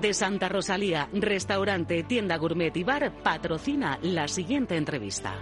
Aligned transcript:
De 0.00 0.14
Santa 0.14 0.48
Rosalía, 0.48 1.08
restaurante, 1.12 2.02
tienda 2.04 2.36
gourmet 2.36 2.76
y 2.76 2.84
bar, 2.84 3.12
patrocina 3.22 3.98
la 4.02 4.28
siguiente 4.28 4.76
entrevista. 4.76 5.34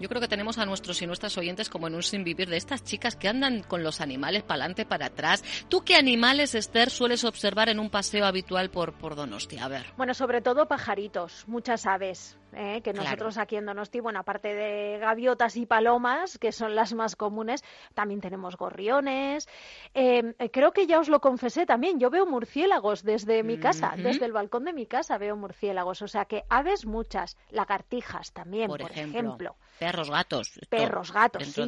Yo 0.00 0.08
creo 0.08 0.20
que 0.20 0.28
tenemos 0.28 0.58
a 0.58 0.66
nuestros 0.66 1.02
y 1.02 1.06
nuestras 1.06 1.36
oyentes 1.38 1.68
como 1.68 1.88
en 1.88 1.96
un 1.96 2.04
sin 2.04 2.22
vivir 2.22 2.48
de 2.48 2.56
estas 2.56 2.84
chicas 2.84 3.16
que 3.16 3.26
andan 3.26 3.62
con 3.62 3.82
los 3.82 4.00
animales 4.00 4.44
para 4.44 4.60
adelante, 4.60 4.86
para 4.86 5.06
atrás. 5.06 5.42
¿Tú 5.68 5.82
qué 5.82 5.96
animales, 5.96 6.54
Esther, 6.54 6.90
sueles 6.90 7.24
observar 7.24 7.68
en 7.68 7.80
un 7.80 7.90
paseo 7.90 8.24
habitual 8.24 8.70
por, 8.70 8.92
por 8.92 9.16
Donosti? 9.16 9.58
A 9.58 9.66
ver. 9.66 9.86
Bueno, 9.96 10.14
sobre 10.14 10.40
todo 10.40 10.68
pajaritos, 10.68 11.44
muchas 11.48 11.84
aves. 11.84 12.38
¿Eh? 12.54 12.80
que 12.82 12.92
nosotros 12.92 13.38
aquí 13.38 13.56
en 13.56 13.66
Donosti, 13.66 14.00
bueno, 14.00 14.20
aparte 14.20 14.54
de 14.54 14.98
gaviotas 14.98 15.56
y 15.56 15.66
palomas, 15.66 16.38
que 16.38 16.52
son 16.52 16.74
las 16.74 16.94
más 16.94 17.16
comunes, 17.16 17.62
también 17.94 18.20
tenemos 18.20 18.56
gorriones. 18.56 19.48
Em, 19.94 20.34
eh, 20.38 20.50
creo 20.50 20.72
que 20.72 20.86
ya 20.86 20.98
os 21.00 21.08
lo 21.08 21.20
confesé 21.20 21.66
también, 21.66 21.98
yo 21.98 22.10
veo 22.10 22.26
murciélagos 22.26 23.02
desde 23.02 23.42
mi 23.42 23.58
casa, 23.58 23.94
desde 23.96 24.26
el 24.26 24.32
balcón 24.32 24.64
de 24.64 24.72
mi 24.72 24.86
casa 24.86 25.18
veo 25.18 25.36
murciélagos, 25.36 26.02
o 26.02 26.08
sea 26.08 26.24
que 26.24 26.44
aves 26.48 26.86
muchas, 26.86 27.36
lagartijas 27.50 28.32
también, 28.32 28.68
por, 28.68 28.82
ejemplo. 28.82 29.56
Perros, 29.78 30.10
gatos. 30.10 30.60
Perros, 30.68 31.12
gatos, 31.12 31.46
sí. 31.46 31.62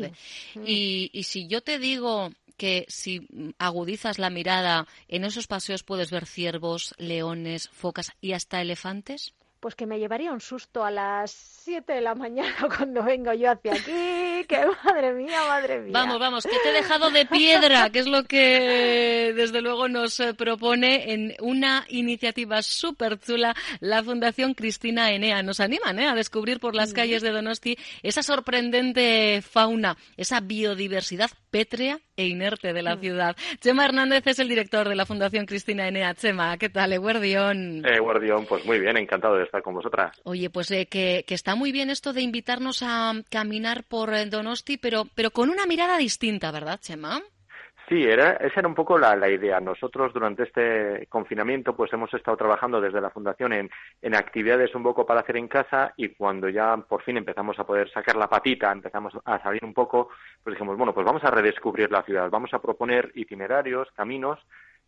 Mm. 0.55 0.63
Y, 0.67 1.11
y 1.13 1.23
si 1.25 1.47
yo 1.47 1.63
te 1.63 1.79
digo 1.79 2.31
que 2.61 2.85
si 2.89 3.27
agudizas 3.59 4.19
la 4.19 4.29
mirada 4.29 4.87
en 5.09 5.25
esos 5.25 5.47
paseos 5.47 5.83
puedes 5.83 6.11
ver 6.11 6.27
ciervos, 6.27 6.95
leones, 6.99 7.71
focas 7.71 8.13
y 8.21 8.33
hasta 8.33 8.61
elefantes? 8.61 9.33
Pues 9.61 9.75
que 9.75 9.87
me 9.87 9.99
llevaría 9.99 10.33
un 10.33 10.41
susto 10.41 10.83
a 10.83 10.91
las 10.91 11.31
7 11.31 11.93
de 11.93 12.01
la 12.01 12.15
mañana 12.15 12.55
cuando 12.77 13.03
vengo 13.03 13.33
yo 13.35 13.51
hacia 13.51 13.75
aquí, 13.75 14.45
que 14.49 14.67
madre 14.85 15.13
mía, 15.13 15.39
madre 15.47 15.81
mía. 15.81 15.93
Vamos, 15.93 16.19
vamos, 16.19 16.45
que 16.45 16.59
te 16.63 16.71
he 16.71 16.73
dejado 16.73 17.11
de 17.11 17.27
piedra, 17.27 17.91
que 17.91 17.99
es 18.01 18.07
lo 18.07 18.25
que 18.25 19.33
desde 19.37 19.61
luego 19.61 19.89
nos 19.89 20.19
eh, 20.21 20.35
propone 20.35 21.13
en 21.13 21.35
una 21.41 21.85
iniciativa 21.89 22.63
súper 22.63 23.21
chula 23.21 23.55
la 23.81 24.03
Fundación 24.03 24.55
Cristina 24.55 25.13
Enea. 25.13 25.43
Nos 25.43 25.61
animan 25.61 25.99
¿eh? 25.99 26.09
a 26.09 26.15
descubrir 26.15 26.59
por 26.59 26.75
las 26.75 26.93
calles 26.95 27.23
de 27.23 27.31
Donosti 27.31 27.77
esa 28.03 28.23
sorprendente 28.23 29.43
fauna, 29.43 29.97
esa 30.17 30.41
biodiversidad 30.41 31.31
pétrea 31.51 32.01
e 32.17 32.27
inerte 32.27 32.73
de 32.73 32.83
la 32.83 32.97
mm. 32.97 33.01
ciudad. 33.01 33.37
Chema 33.61 33.85
Hernández 33.85 34.27
es 34.27 34.39
el 34.39 34.49
director 34.49 34.89
de 34.89 34.95
la 34.95 35.07
Fundación 35.07 35.47
Cristina 35.47 35.89
Enea. 35.89 36.15
Chema, 36.15 36.57
¿qué 36.59 36.69
tal, 36.69 36.93
Eguardión? 36.93 37.85
Eguardión, 37.85 38.47
pues 38.47 38.65
muy 38.65 38.79
bien, 38.79 38.97
encantado 38.97 39.37
de 39.37 39.45
estar 39.45 39.63
con 39.63 39.75
vosotras. 39.75 40.21
Oye, 40.25 40.51
pues 40.51 40.71
eh, 40.71 40.87
que, 40.87 41.25
está 41.29 41.55
muy 41.55 41.73
bien 41.73 41.91
esto 41.91 42.13
de 42.13 42.23
invitarnos 42.23 42.83
a 42.83 43.13
caminar 43.31 43.85
por 43.85 44.15
eh, 44.15 44.27
Donosti, 44.27 44.77
pero, 44.77 45.07
pero 45.15 45.31
con 45.31 45.51
una 45.51 45.67
mirada 45.67 45.99
distinta, 45.99 46.51
¿verdad, 46.51 46.81
Chema? 46.81 47.21
Sí, 47.91 48.05
era, 48.05 48.35
esa 48.35 48.61
era 48.61 48.69
un 48.69 48.75
poco 48.77 48.97
la, 48.97 49.29
idea. 49.29 49.59
Nosotros 49.59 50.13
durante 50.13 50.45
este 50.45 51.09
confinamiento 51.09 51.75
pues 51.75 51.93
hemos 51.93 52.15
estado 52.15 52.37
trabajando 52.37 52.81
desde 52.81 53.01
la 53.01 53.11
Fundación 53.11 53.53
en, 53.53 53.69
en, 54.01 54.15
actividades 54.15 54.73
un 54.77 54.85
poco 54.85 55.05
para 55.05 55.23
hacer 55.23 55.37
en 55.37 55.49
casa 55.49 55.93
y 55.97 56.11
cuando 56.11 56.49
ya 56.49 56.77
por 56.77 57.03
fin 57.03 57.17
empezamos 57.17 57.59
a 57.59 57.65
poder 57.65 57.91
sacar 57.91 58.15
la 58.15 58.29
patita, 58.29 58.71
empezamos 58.71 59.13
a 59.25 59.43
salir 59.43 59.65
un 59.65 59.75
poco, 59.75 60.11
pues 60.45 60.55
dijimos, 60.55 60.77
bueno, 60.77 60.95
pues 60.95 61.05
vamos 61.05 61.25
a 61.25 61.33
redescubrir 61.33 61.91
la 61.91 62.05
ciudad, 62.05 62.31
vamos 62.31 62.55
a 62.55 62.63
proponer 62.63 63.11
itinerarios, 63.17 63.89
caminos 63.97 64.39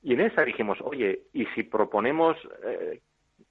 y 0.01 0.13
en 0.15 0.21
esa 0.21 0.45
dijimos, 0.45 0.79
oye, 0.81 1.23
¿y 1.33 1.47
si 1.57 1.65
proponemos 1.65 2.37
eh, 2.65 3.01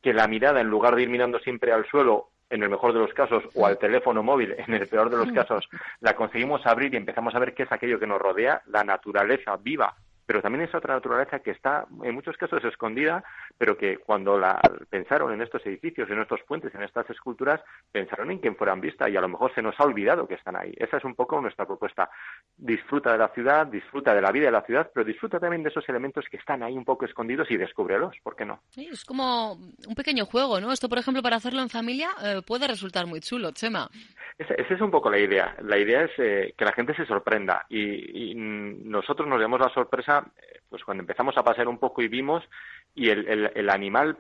que 0.02 0.14
la 0.14 0.30
mirada, 0.30 0.62
en 0.62 0.70
lugar 0.70 0.96
de 0.96 1.04
ir 1.04 1.10
mirando 1.10 1.40
siempre 1.40 1.74
al 1.74 1.86
suelo, 1.88 2.30
en 2.52 2.64
el 2.64 2.70
mejor 2.70 2.94
de 2.94 3.00
los 3.00 3.14
casos, 3.14 3.44
o 3.56 3.66
al 3.66 3.78
teléfono 3.78 4.22
móvil, 4.22 4.54
en 4.58 4.74
el 4.74 4.88
peor 4.88 5.10
de 5.10 5.18
los 5.18 5.32
casos, 5.32 5.68
la 6.02 6.16
conseguimos 6.16 6.66
abrir 6.66 6.94
y 6.94 6.98
empezamos 6.98 7.34
a 7.34 7.40
ver 7.40 7.54
qué 7.54 7.64
es 7.64 7.72
aquello 7.72 8.00
que 8.00 8.08
nos 8.08 8.22
rodea, 8.22 8.62
la 8.68 8.84
naturaleza 8.84 9.58
viva 9.58 9.96
pero 10.32 10.42
también 10.42 10.64
es 10.64 10.74
otra 10.74 10.94
naturaleza 10.94 11.40
que 11.40 11.52
está 11.52 11.86
en 12.06 12.16
muchos 12.16 12.38
casos 12.38 12.64
escondida, 12.64 13.22
pero 13.58 13.78
que 13.78 13.98
cuando 13.98 14.40
la 14.40 14.62
pensaron 14.90 15.34
en 15.34 15.42
estos 15.42 15.66
edificios, 15.66 16.10
en 16.10 16.22
estos 16.22 16.40
puentes, 16.44 16.74
en 16.74 16.84
estas 16.84 17.10
esculturas, 17.10 17.60
pensaron 17.92 18.32
en 18.32 18.40
que 18.40 18.50
fueran 18.54 18.80
vista 18.80 19.10
y 19.10 19.18
a 19.18 19.20
lo 19.20 19.28
mejor 19.28 19.54
se 19.54 19.62
nos 19.62 19.78
ha 19.78 19.84
olvidado 19.84 20.30
que 20.30 20.36
están 20.36 20.56
ahí. 20.56 20.74
Esa 20.78 20.96
es 20.96 21.04
un 21.04 21.16
poco 21.16 21.42
nuestra 21.42 21.66
propuesta. 21.66 22.10
Disfruta 22.56 23.12
de 23.12 23.18
la 23.18 23.28
ciudad, 23.28 23.68
disfruta 23.68 24.16
de 24.16 24.22
la 24.22 24.32
vida 24.32 24.46
de 24.46 24.52
la 24.54 24.62
ciudad, 24.62 24.90
pero 24.94 25.04
disfruta 25.04 25.38
también 25.38 25.64
de 25.64 25.70
esos 25.70 25.90
elementos 25.90 26.24
que 26.32 26.38
están 26.38 26.64
ahí 26.64 26.78
un 26.78 26.86
poco 26.86 27.04
escondidos 27.04 27.52
y 27.52 27.58
descúbrelos, 27.58 28.16
¿por 28.24 28.38
qué 28.38 28.46
no? 28.46 28.62
Sí, 28.70 28.88
es 28.90 29.04
como 29.04 29.56
un 29.56 29.96
pequeño 29.98 30.26
juego, 30.26 30.62
¿no? 30.62 30.72
Esto, 30.72 30.88
por 30.88 30.98
ejemplo, 30.98 31.22
para 31.22 31.36
hacerlo 31.36 31.62
en 31.62 31.70
familia 31.70 32.12
eh, 32.24 32.42
puede 32.48 32.70
resultar 32.70 33.06
muy 33.06 33.20
chulo, 33.20 33.52
Chema. 33.52 33.90
Esa, 34.38 34.54
es 34.56 34.82
un 34.82 34.92
poco 34.92 35.10
la 35.10 35.20
idea. 35.20 35.56
La 35.64 35.78
idea 35.78 36.04
es 36.04 36.12
eh, 36.18 36.54
que 36.58 36.66
la 36.66 36.74
gente 36.74 36.96
se 36.96 37.06
sorprenda. 37.06 37.66
Y, 37.70 38.32
y 38.32 38.36
nosotros 38.36 39.28
nos 39.28 39.40
damos 39.40 39.60
la 39.60 39.70
sorpresa 39.70 40.26
pues 40.72 40.86
cuando 40.86 41.02
empezamos 41.02 41.38
a 41.38 41.44
pasear 41.44 41.68
un 41.68 41.78
poco 41.78 42.02
y 42.02 42.08
vimos, 42.08 42.44
y 42.96 43.10
el, 43.10 43.52
el, 43.54 43.70
animal 43.70 44.18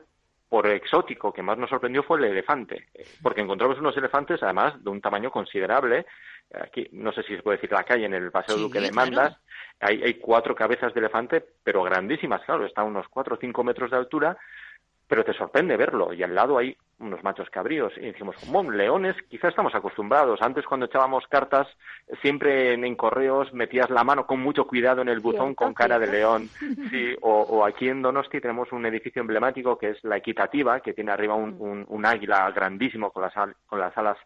por 0.50 0.68
exótico 0.68 1.32
que 1.32 1.42
más 1.42 1.58
nos 1.58 1.70
sorprendió 1.70 2.04
fue 2.04 2.20
el 2.20 2.26
elefante, 2.26 2.90
porque 3.24 3.40
encontramos 3.40 3.80
unos 3.80 3.96
elefantes 3.96 4.44
además 4.44 4.84
de 4.84 4.90
un 4.90 5.00
tamaño 5.00 5.32
considerable. 5.32 6.06
Aquí 6.54 6.90
no 6.92 7.14
sé 7.14 7.24
si 7.24 7.38
se 7.38 7.42
puede 7.42 7.58
decir 7.58 7.72
la 7.72 7.86
calle 7.86 8.06
en 8.06 8.14
el 8.14 8.32
Paseo 8.32 8.58
Duque 8.58 8.82
de 8.82 8.92
Mandas, 8.92 9.38
hay, 9.80 10.04
hay, 10.04 10.16
cuatro 10.16 10.54
cabezas 10.54 10.94
de 10.94 11.00
elefante, 11.00 11.44
pero 11.64 11.84
grandísimas, 11.84 12.44
claro, 12.44 12.66
está 12.66 12.82
a 12.82 12.84
unos 12.84 13.08
cuatro 13.08 13.36
o 13.36 13.40
cinco 13.40 13.64
metros 13.64 13.90
de 13.90 13.98
altura 13.98 14.38
pero 15.12 15.26
te 15.26 15.34
sorprende 15.34 15.76
verlo. 15.76 16.14
Y 16.14 16.24
al 16.24 16.34
lado 16.34 16.58
hay 16.58 16.74
unos 17.02 17.24
machos 17.24 17.50
cabríos 17.50 17.92
y 17.98 18.02
decimos, 18.02 18.36
como 18.46 18.70
leones, 18.72 19.16
quizás 19.30 19.50
estamos 19.50 19.74
acostumbrados. 19.76 20.42
Antes 20.42 20.66
cuando 20.66 20.86
echábamos 20.86 21.26
cartas, 21.28 21.68
siempre 22.22 22.74
en, 22.74 22.96
correos 22.96 23.52
metías 23.54 23.90
la 23.90 24.04
mano 24.04 24.26
con 24.26 24.40
mucho 24.40 24.66
cuidado 24.66 25.02
en 25.02 25.10
el 25.10 25.20
buzón 25.20 25.56
con 25.56 25.74
cara 25.74 26.00
de 26.00 26.08
león. 26.08 26.50
Sí, 26.92 27.16
o, 27.22 27.66
aquí 27.66 27.88
en 27.88 28.02
Donosti 28.02 28.42
tenemos 28.42 28.72
un 28.72 28.86
edificio 28.86 29.22
emblemático 29.22 29.78
que 29.78 29.92
es 29.92 30.04
la 30.04 30.18
Equitativa, 30.18 30.80
que 30.82 30.94
tiene 30.94 31.12
arriba 31.12 31.36
un, 31.36 31.86
un, 31.88 32.06
águila 32.06 32.50
grandísimo 32.52 33.12
con 33.12 33.24
las, 33.24 33.34
con 33.66 33.80
las 33.80 33.98
alas 33.98 34.18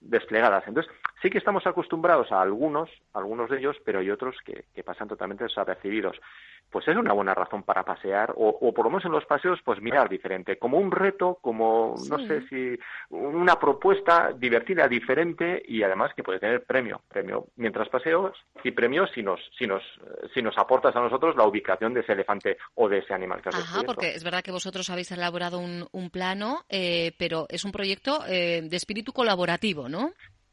desplegadas. 0.00 0.62
Entonces, 0.66 0.92
sí 1.20 1.30
que 1.30 1.38
estamos 1.38 1.66
acostumbrados 1.66 2.30
a 2.30 2.40
algunos, 2.40 2.90
algunos 3.12 3.50
de 3.50 3.58
ellos, 3.58 3.76
pero 3.84 4.00
hay 4.00 4.10
otros 4.10 4.36
que, 4.44 4.64
que 4.74 4.84
pasan 4.84 5.08
totalmente 5.08 5.44
desapercibidos 5.44 6.16
pues 6.72 6.88
es 6.88 6.96
una 6.96 7.12
buena 7.12 7.34
razón 7.34 7.62
para 7.62 7.84
pasear 7.84 8.32
o, 8.36 8.48
o, 8.48 8.72
por 8.72 8.86
lo 8.86 8.90
menos 8.90 9.04
en 9.04 9.12
los 9.12 9.26
paseos 9.26 9.60
pues 9.62 9.80
mirar 9.80 10.08
diferente, 10.08 10.58
como 10.58 10.78
un 10.78 10.90
reto, 10.90 11.38
como 11.40 11.94
no 12.08 12.18
sé 12.26 12.48
si 12.48 12.78
una 13.10 13.56
propuesta 13.58 14.32
divertida, 14.34 14.88
diferente 14.88 15.62
y 15.68 15.82
además 15.82 16.12
que 16.16 16.22
puede 16.22 16.40
tener 16.40 16.64
premio, 16.64 17.02
premio 17.08 17.46
mientras 17.56 17.88
paseos 17.90 18.36
y 18.64 18.70
premio 18.70 19.06
si 19.08 19.22
nos 19.22 19.38
si 19.58 19.66
nos 19.66 19.82
si 20.32 20.40
nos 20.40 20.56
aportas 20.56 20.96
a 20.96 21.00
nosotros 21.00 21.36
la 21.36 21.46
ubicación 21.46 21.92
de 21.92 22.00
ese 22.00 22.12
elefante 22.12 22.56
o 22.74 22.88
de 22.88 22.98
ese 22.98 23.12
animal 23.12 23.42
que 23.42 23.50
has 23.50 23.56
Ajá, 23.56 23.82
porque 23.84 24.14
es 24.14 24.24
verdad 24.24 24.42
que 24.42 24.50
vosotros 24.50 24.88
habéis 24.88 25.12
elaborado 25.12 25.58
un, 25.58 25.86
un 25.92 26.10
plano, 26.10 26.64
eh, 26.68 27.12
pero 27.18 27.46
es 27.50 27.64
un 27.64 27.72
proyecto 27.72 28.20
eh, 28.26 28.62
de 28.62 28.76
espíritu 28.76 29.12
colaborativo, 29.12 29.88
¿no? 29.88 30.12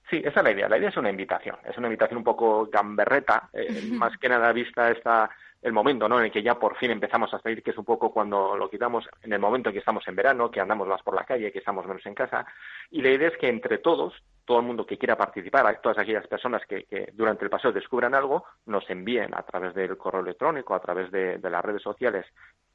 Sí, 0.09 0.17
esa 0.17 0.39
es 0.39 0.43
la 0.43 0.51
idea. 0.51 0.67
La 0.67 0.77
idea 0.77 0.89
es 0.89 0.97
una 0.97 1.11
invitación. 1.11 1.55
Es 1.69 1.77
una 1.77 1.87
invitación 1.87 2.17
un 2.17 2.23
poco 2.23 2.65
gamberreta, 2.65 3.49
eh, 3.53 3.81
más 3.91 4.17
que 4.17 4.29
nada 4.29 4.51
vista 4.51 4.89
esta 4.89 5.29
el 5.61 5.73
momento 5.73 6.07
¿no? 6.07 6.19
en 6.19 6.25
el 6.25 6.31
que 6.31 6.41
ya 6.41 6.55
por 6.55 6.77
fin 6.77 6.91
empezamos 6.91 7.33
a 7.33 7.39
salir, 7.39 7.61
que 7.61 7.71
es 7.71 7.77
un 7.77 7.85
poco 7.85 8.11
cuando 8.11 8.55
lo 8.55 8.69
quitamos, 8.69 9.07
en 9.21 9.33
el 9.33 9.39
momento 9.39 9.69
en 9.69 9.73
que 9.73 9.79
estamos 9.79 10.07
en 10.07 10.15
verano, 10.15 10.49
que 10.49 10.61
andamos 10.61 10.87
más 10.87 11.01
por 11.03 11.15
la 11.15 11.25
calle, 11.25 11.51
que 11.51 11.59
estamos 11.59 11.85
menos 11.85 12.05
en 12.05 12.15
casa. 12.15 12.45
Y 12.91 13.01
la 13.01 13.09
idea 13.09 13.27
es 13.27 13.37
que 13.37 13.49
entre 13.49 13.79
todos, 13.79 14.13
todo 14.45 14.59
el 14.59 14.65
mundo 14.65 14.85
que 14.85 14.97
quiera 14.97 15.17
participar, 15.17 15.79
todas 15.81 15.97
aquellas 15.97 16.25
personas 16.27 16.61
que, 16.65 16.85
que 16.85 17.09
durante 17.13 17.43
el 17.43 17.49
paseo 17.49 17.71
descubran 17.71 18.15
algo, 18.15 18.45
nos 18.65 18.89
envíen 18.89 19.33
a 19.35 19.43
través 19.43 19.73
del 19.73 19.97
correo 19.97 20.21
electrónico, 20.21 20.73
a 20.73 20.79
través 20.79 21.11
de, 21.11 21.39
las 21.49 21.65
redes 21.65 21.81
sociales, 21.81 22.25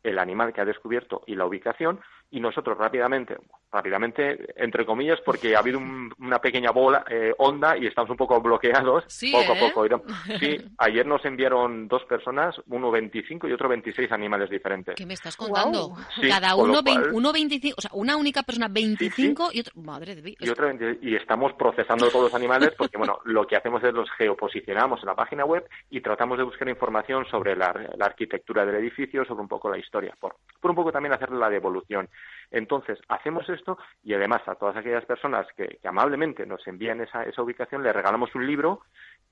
el 0.05 0.19
animal 0.19 0.53
que 0.53 0.61
ha 0.61 0.65
descubierto 0.65 1.23
y 1.27 1.35
la 1.35 1.47
ubicación, 1.47 2.01
y 2.31 2.41
nosotros 2.41 2.77
rápidamente, 2.79 3.37
rápidamente, 3.73 4.55
entre 4.57 4.85
comillas, 4.85 5.21
porque 5.25 5.57
ha 5.57 5.61
habido 5.61 5.81
una 6.19 6.39
pequeña 6.41 6.71
bola, 6.71 7.05
eh, 7.09 7.33
onda 7.39 7.77
y 7.77 7.87
estamos 7.87 8.11
un 8.11 8.17
poco 8.17 8.41
bloqueados, 8.41 9.05
poco 9.33 9.53
a 9.53 9.57
¿eh? 9.57 9.91
poco. 9.91 10.05
Sí, 10.41 10.57
ayer 10.79 11.07
nos 11.07 11.25
enviaron 11.25 11.87
dos 11.87 12.05
personas, 12.05 12.57
uno 12.69 12.91
25 12.91 13.49
y 13.49 13.53
otro 13.53 13.69
26 13.69 14.11
animales 14.13 14.51
diferentes. 14.51 14.95
¿Qué 14.95 15.07
me 15.07 15.15
estás 15.15 15.37
contando? 15.37 15.97
Cada 16.29 16.57
uno, 16.57 16.81
uno 17.13 17.33
25, 17.33 17.75
o 17.79 17.81
sea, 17.81 17.91
una 17.95 18.17
única 18.17 18.43
persona 18.43 18.69
25 18.69 19.51
y 19.53 19.61
otro, 19.61 19.73
madre 19.83 20.15
de 20.15 20.23
Dios. 20.23 20.37
Y, 20.41 20.49
otro 20.49 20.71
y 21.01 21.15
estamos 21.15 21.53
procesando 21.55 22.09
todos 22.11 22.25
los 22.25 22.35
animales 22.35 22.75
porque, 22.77 22.97
bueno, 22.97 23.19
lo 23.25 23.47
que 23.47 23.57
hacemos 23.57 23.83
es 23.85 23.93
los 23.93 24.11
geoposicionamos 24.13 25.01
en 25.01 25.07
la 25.07 25.15
página 25.15 25.45
web 25.45 25.69
y 25.91 26.01
tratamos 26.01 26.39
de 26.39 26.45
buscar 26.45 26.69
información 26.69 27.25
sobre 27.31 27.57
la, 27.57 27.75
arquitectura 28.01 28.67
del 28.67 28.77
edificio, 28.77 29.25
sobre 29.25 29.43
un 29.43 29.49
poco 29.49 29.71
la 29.71 29.79
historia, 29.79 29.94
por, 30.19 30.37
por 30.61 30.71
un 30.71 30.77
poco 30.77 30.93
también 30.93 31.13
hacer 31.13 31.31
la 31.31 31.51
devolución. 31.51 32.09
Entonces, 32.51 32.99
hacemos 33.09 33.49
esto 33.49 33.79
y 34.03 34.15
además 34.15 34.43
a 34.47 34.55
todas 34.55 34.77
aquellas 34.77 35.05
personas 35.05 35.47
que, 35.57 35.79
amablemente 35.85 36.47
nos 36.47 36.67
envían 36.67 37.01
esa, 37.01 37.25
esa 37.25 37.43
ubicación, 37.43 37.83
le 37.83 37.93
regalamos 37.93 38.35
un 38.35 38.47
libro 38.47 38.81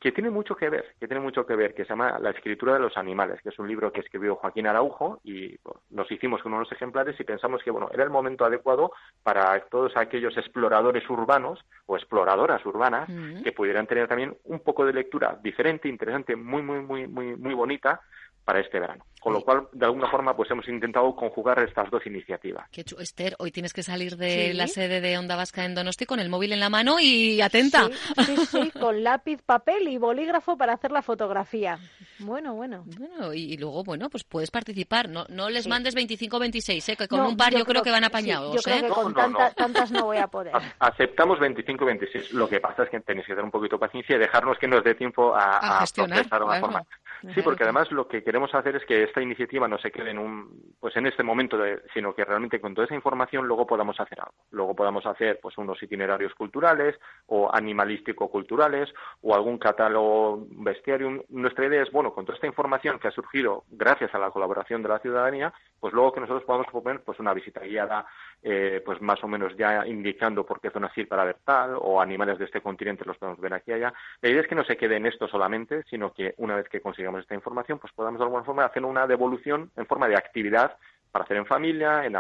que 0.03 0.11
tiene 0.11 0.31
mucho 0.31 0.57
que 0.57 0.69
ver, 0.69 0.97
que 0.99 1.07
tiene 1.07 1.23
mucho 1.23 1.47
que 1.47 1.55
ver, 1.55 1.75
que 1.75 1.85
se 1.85 1.91
llama 1.91 2.19
La 2.19 2.31
escritura 2.31 2.75
de 2.75 2.81
los 2.81 2.97
animales, 2.97 3.41
que 3.41 3.51
es 3.51 3.59
un 3.61 3.69
libro 3.69 3.93
que 3.93 4.01
escribió 4.01 4.35
Joaquín 4.35 4.67
Araujo 4.67 5.21
y 5.23 5.57
nos 5.91 6.11
hicimos 6.11 6.43
con 6.43 6.53
unos 6.53 6.73
ejemplares 6.73 7.19
y 7.21 7.25
pensamos 7.25 7.63
que 7.63 7.71
bueno, 7.71 7.89
era 7.93 8.03
el 8.03 8.11
momento 8.11 8.45
adecuado 8.45 8.91
para 9.23 9.61
todos 9.67 9.97
aquellos 9.97 10.37
exploradores 10.37 11.09
urbanos 11.09 11.65
o 11.87 11.97
exploradoras 11.97 12.67
urbanas 12.67 13.09
que 13.45 13.53
pudieran 13.53 13.87
tener 13.87 14.09
también 14.09 14.37
un 14.45 14.59
poco 14.61 14.85
de 14.85 14.93
lectura 14.93 15.39
diferente, 15.41 15.89
interesante, 15.89 16.35
muy 16.35 16.63
muy 16.63 16.81
muy 16.81 17.07
muy 17.07 17.37
muy 17.37 17.55
bonita 17.55 18.01
para 18.45 18.61
este 18.61 18.81
verano. 18.81 19.05
Con 19.23 19.35
lo 19.35 19.41
cual, 19.43 19.69
de 19.71 19.87
alguna 19.87 20.11
forma, 20.11 20.35
pues 20.35 20.51
hemos 20.51 20.67
intentado 20.67 21.15
conjugar 21.15 21.61
estas 21.61 21.89
dos 21.91 22.05
iniciativas. 22.07 22.69
Qué 22.73 22.85
Esther, 22.99 23.37
hoy 23.39 23.53
tienes 23.53 23.73
que 23.73 23.85
salir 23.85 24.17
de 24.17 24.53
la 24.53 24.67
sede 24.67 25.01
de 25.01 25.17
Onda 25.17 25.37
Vasca 25.37 25.65
en 25.65 25.77
Donosti 25.77 26.07
con 26.07 26.19
el 26.19 26.29
móvil 26.29 26.53
en 26.53 26.59
la 26.59 26.69
mano 26.69 26.99
y 26.99 27.41
atenta. 27.41 27.89
Sí, 28.27 28.37
sí, 28.47 28.71
con 28.73 29.05
lápiz, 29.05 29.41
papel 29.43 29.87
y 29.87 29.97
bolígrafo 29.97 30.57
para 30.57 30.73
hacer 30.73 30.91
la 30.91 31.03
fotografía. 31.03 31.79
Bueno, 32.19 32.55
bueno. 32.55 32.83
Bueno, 32.99 33.33
y, 33.33 33.57
luego, 33.59 33.85
bueno, 33.85 34.11
pues 34.11 34.25
puedes 34.25 34.51
participar. 34.51 35.09
No, 35.09 35.25
no 35.29 35.51
les 35.51 35.69
mandes 35.69 35.95
25 35.95 36.41
26, 36.41 36.89
¿eh? 36.89 36.97
que 36.97 37.07
con 37.07 37.21
un 37.21 37.37
par 37.37 37.55
yo, 37.55 37.65
creo, 37.65 37.83
que 37.83 37.93
van 37.93 38.03
apañados. 38.03 38.57
yo 38.57 38.61
creo 38.61 38.79
¿eh? 38.79 38.83
que 38.83 38.89
con 38.89 39.15
tantas 39.15 39.93
no 39.93 40.07
voy 40.07 40.17
a 40.17 40.27
poder. 40.27 40.53
Aceptamos 40.81 41.39
25 41.39 41.85
26. 41.85 42.33
Lo 42.33 42.49
que 42.49 42.59
pasa 42.59 42.83
es 42.83 42.91
que 42.91 42.99
tenéis 43.01 43.27
que 43.27 43.35
tener 43.35 43.45
un 43.45 43.53
poquito 43.53 43.77
de 43.77 43.81
paciencia 43.81 44.17
y 44.17 44.19
dejarnos 44.19 44.59
que 44.59 44.67
nos 44.67 44.83
dé 44.83 44.97
tiempo 44.97 45.33
a, 45.33 45.59
a, 45.59 45.81
gestionar, 45.81 46.27
una 46.43 46.59
forma. 46.59 46.87
Sí, 47.35 47.43
porque 47.43 47.65
además 47.65 47.91
lo 47.93 48.09
que 48.09 48.23
queremos 48.23 48.55
hacer 48.55 48.77
es 48.77 48.85
que 48.85 49.03
esta 49.05 49.21
iniciativa 49.21 49.69
no 49.69 49.79
se 49.79 49.91
quede 49.91 50.11
en 50.11 50.19
un, 50.19 50.75
pues 50.81 50.97
en 50.97 51.07
este 51.07 51.23
momento, 51.23 51.59
sino 51.93 52.15
que 52.15 52.25
realmente 52.25 52.61
con 52.61 52.75
toda 52.75 52.87
esa 52.87 52.95
información 52.95 53.47
luego 53.47 53.67
podamos 53.67 53.99
hacer 54.01 54.21
algo. 54.21 54.35
Luego 54.51 54.75
podamos 54.75 55.05
hacer 55.07 55.39
pues 55.41 55.59
unos 55.59 55.83
itinerarios 55.83 56.35
culturales 56.35 56.99
o 57.27 57.53
animalístico-culturales 57.53 58.93
o 59.21 59.35
algún 59.35 59.59
catálogo 59.59 60.47
bestiario. 60.51 61.25
Nuestra 61.29 61.67
idea 61.67 61.83
es, 61.83 61.91
bueno, 61.91 62.13
con 62.13 62.25
toda 62.25 62.37
esta 62.37 62.47
información 62.47 62.99
que 62.99 63.09
ha 63.09 63.13
surgido 63.13 63.65
gracias 63.71 64.15
a 64.15 64.19
la 64.19 64.31
colaboración 64.31 64.83
de 64.83 64.89
la 64.89 64.99
ciudadanía, 64.99 65.53
pues 65.81 65.93
luego 65.93 66.13
que 66.13 66.21
nosotros 66.21 66.45
podamos 66.45 66.67
proponer 66.67 67.03
pues 67.03 67.19
una 67.19 67.35
visita 67.35 67.61
guiada, 67.61 68.07
eh, 68.43 68.83
pues 68.85 69.01
más 69.01 69.23
o 69.23 69.29
menos 69.29 69.57
ya 69.57 69.87
indicando 69.87 70.45
por 70.45 70.61
qué 70.61 70.71
zona 70.71 70.91
ir 70.97 71.09
para 71.09 71.25
ver 71.25 71.37
tal 71.45 71.77
o 71.81 72.01
animales 72.01 72.39
de 72.39 72.45
este 72.45 72.61
continente 72.61 73.05
los 73.05 73.17
podemos 73.17 73.41
ver 73.41 73.55
aquí 73.55 73.71
y 73.71 73.75
allá. 73.75 73.95
La 74.21 74.29
idea 74.29 74.43
es 74.43 74.49
que 74.49 74.55
no 74.55 74.65
se 74.65 74.77
quede 74.77 74.97
en 74.97 75.07
esto 75.07 75.29
solamente, 75.29 75.83
sino 75.89 76.13
que 76.13 76.35
una 76.39 76.57
vez 76.57 76.69
que 76.69 76.81
consigamos 76.81 77.12
esta 77.21 77.35
información, 77.35 77.79
pues 77.79 77.93
podamos 77.93 78.19
de 78.19 78.25
alguna 78.25 78.45
forma 78.45 78.65
hacer 78.65 78.85
una 78.85 79.07
devolución 79.07 79.71
en 79.77 79.87
forma 79.87 80.09
de 80.09 80.17
actividad 80.17 80.77
para 81.11 81.25
hacer 81.25 81.37
en 81.37 81.47
familia, 81.47 82.05
en, 82.05 82.17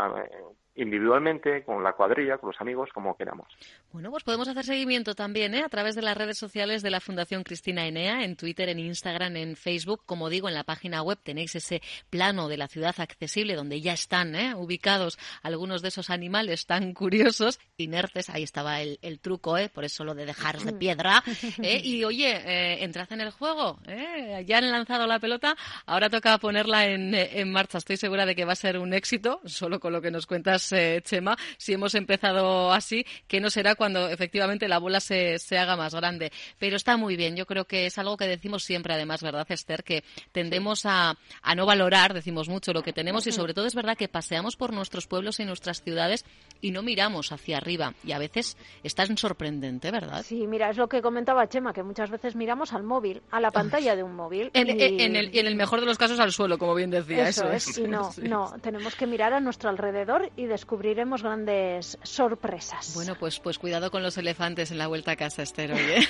individualmente, 0.74 1.64
con 1.64 1.82
la 1.82 1.92
cuadrilla, 1.92 2.38
con 2.38 2.50
los 2.50 2.60
amigos, 2.60 2.90
como 2.94 3.16
queramos. 3.16 3.46
Bueno, 3.92 4.10
pues 4.10 4.24
podemos 4.24 4.48
hacer 4.48 4.64
seguimiento 4.64 5.14
también 5.14 5.54
¿eh? 5.54 5.62
a 5.62 5.69
través 5.69 5.94
de 5.94 6.02
las 6.02 6.16
redes 6.16 6.38
sociales 6.38 6.82
de 6.82 6.90
la 6.90 7.00
Fundación 7.00 7.42
Cristina 7.42 7.86
Enea, 7.86 8.24
en 8.24 8.36
Twitter, 8.36 8.69
en 8.69 8.78
Instagram, 8.78 9.36
en 9.36 9.56
Facebook. 9.56 10.02
Como 10.06 10.30
digo, 10.30 10.48
en 10.48 10.54
la 10.54 10.64
página 10.64 11.02
web 11.02 11.19
tenéis 11.22 11.54
ese 11.54 11.82
plano 12.08 12.48
de 12.48 12.56
la 12.56 12.69
ciudad 12.69 12.94
accesible 12.98 13.54
donde 13.54 13.80
ya 13.80 13.92
están 13.92 14.34
¿eh? 14.34 14.54
ubicados 14.54 15.19
algunos 15.42 15.82
de 15.82 15.88
esos 15.88 16.08
animales 16.08 16.66
tan 16.66 16.94
curiosos, 16.94 17.60
inertes. 17.76 18.30
Ahí 18.30 18.42
estaba 18.42 18.80
el, 18.80 18.98
truco, 19.20 19.58
¿eh? 19.58 19.68
por 19.68 19.84
eso 19.84 20.04
lo 20.04 20.14
de 20.14 20.25
dejaros 20.25 20.64
de 20.64 20.72
piedra. 20.72 21.22
¿eh? 21.62 21.80
Y 21.92 22.04
oye, 22.04 22.30
eh, 22.30 22.84
entrad 22.84 23.12
en 23.12 23.20
el 23.20 23.30
juego. 23.30 23.78
¿eh? 23.86 24.44
Ya 24.46 24.58
han 24.58 24.70
lanzado 24.70 25.06
la 25.06 25.18
pelota, 25.18 25.56
ahora 25.84 26.08
toca 26.08 26.38
ponerla 26.38 26.86
en, 26.86 27.14
en 27.14 27.52
marcha. 27.52 27.78
Estoy 27.78 27.96
segura 27.96 28.25
de 28.25 28.34
que 28.34 28.44
va 28.44 28.52
a 28.52 28.56
ser 28.56 28.78
un 28.78 28.94
éxito, 28.94 29.40
solo 29.44 29.80
con 29.80 29.92
lo 29.92 30.00
que 30.00 30.10
nos 30.10 30.26
cuentas 30.26 30.62
eh, 30.73 31.00
Chema, 31.03 31.37
si 31.56 31.73
hemos 31.73 31.94
empezado 31.94 32.73
así, 32.73 33.05
que 33.26 33.41
no 33.41 33.50
será 33.50 33.75
cuando 33.75 34.09
efectivamente 34.09 34.69
la 34.69 34.79
bola 34.79 35.00
se, 35.00 35.38
se 35.38 35.59
haga 35.59 35.76
más 35.76 35.94
grande. 35.94 36.31
Pero 36.59 36.76
está 36.76 36.97
muy 36.97 37.17
bien, 37.17 37.37
yo 37.37 37.47
creo 37.47 37.64
que 37.64 37.87
es 37.87 37.99
algo 37.99 38.17
que 38.17 38.26
decimos 38.26 38.64
siempre, 38.64 38.94
además, 38.94 39.23
¿verdad, 39.23 39.47
Esther? 39.49 39.82
Que 39.82 40.05
tendemos 40.31 40.85
a, 40.85 41.17
a 41.43 41.55
no 41.55 41.67
valorar, 41.67 42.14
decimos 42.14 42.49
mucho, 42.49 42.73
lo 42.73 42.82
que 42.82 42.93
tenemos 42.93 43.26
y 43.26 43.32
sobre 43.32 43.55
todo 43.55 43.67
es 43.67 43.75
verdad 43.75 43.97
que 43.97 44.09
paseamos 44.09 44.56
por 44.56 44.73
nuestros 44.73 45.06
pueblos 45.06 45.41
y 45.41 45.44
nuestras 45.44 45.82
ciudades 45.82 46.25
y 46.61 46.70
no 46.70 46.82
miramos 46.82 47.32
hacia 47.32 47.56
arriba. 47.56 47.94
Y 48.05 48.12
a 48.12 48.19
veces 48.19 48.56
es 48.82 48.94
tan 48.94 49.17
sorprendente, 49.17 49.91
¿verdad? 49.91 50.23
Sí, 50.25 50.47
mira, 50.47 50.70
es 50.70 50.76
lo 50.76 50.88
que 50.88 51.03
comentaba 51.03 51.49
Chema, 51.49 51.73
que 51.73 51.82
muchas 51.82 52.11
veces 52.11 52.37
miramos 52.37 52.73
al 52.73 52.82
móvil, 52.82 53.23
a 53.31 53.41
la 53.41 53.50
pantalla 53.50 53.97
de 53.97 54.03
un 54.03 54.14
móvil. 54.14 54.50
En, 54.55 54.69
en, 54.69 55.17
el, 55.17 55.37
en 55.37 55.47
el 55.47 55.56
mejor 55.56 55.81
de 55.81 55.87
los 55.87 55.99
casos 55.99 56.20
al 56.20 56.32
suelo, 56.32 56.59
como 56.59 56.75
bien 56.75 56.91
decía. 56.91 57.29
Eso, 57.29 57.50
es. 57.50 57.79
Y 57.79 57.82
no, 57.82 58.11
no, 58.23 58.55
tenemos 58.61 58.94
que 58.94 59.06
mirar 59.06 59.32
a 59.32 59.41
nuestro 59.41 59.70
alrededor 59.70 60.31
y 60.37 60.47
descubriremos 60.52 61.22
grandes 61.22 61.99
sorpresas. 62.02 62.93
Bueno, 62.94 63.14
pues, 63.19 63.40
pues 63.40 63.58
cuidado 63.58 63.90
con 63.90 64.02
los 64.02 64.16
elefantes 64.19 64.70
en 64.70 64.78
la 64.78 64.87
vuelta 64.87 65.12
a 65.12 65.16
casa, 65.16 65.43
Esther, 65.43 65.72
oye. 65.72 66.06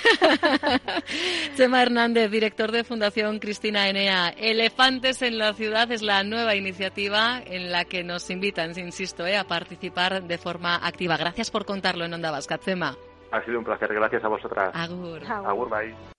Chema 1.55 1.81
Hernández, 1.81 2.29
director 2.29 2.71
de 2.71 2.83
Fundación 2.83 3.39
Cristina 3.39 3.87
Enea. 3.87 4.29
Elefantes 4.29 5.21
en 5.21 5.37
la 5.37 5.53
ciudad 5.53 5.91
es 5.91 6.01
la 6.01 6.23
nueva 6.23 6.55
iniciativa 6.55 7.41
en 7.45 7.71
la 7.71 7.85
que 7.85 8.03
nos 8.03 8.29
invitan, 8.29 8.77
insisto, 8.77 9.25
eh, 9.25 9.37
a 9.37 9.45
participar 9.45 10.23
de 10.23 10.37
forma 10.37 10.75
activa. 10.75 11.17
Gracias 11.17 11.49
por 11.49 11.65
contarlo 11.65 12.05
en 12.05 12.13
Onda 12.13 12.31
Vasca, 12.31 12.57
Chema. 12.57 12.95
Ha 13.31 13.43
sido 13.45 13.59
un 13.59 13.65
placer, 13.65 13.93
gracias 13.93 14.23
a 14.23 14.27
vosotras. 14.27 14.71
Agur. 14.75 15.23
Agur, 15.25 15.69
bye. 15.69 16.12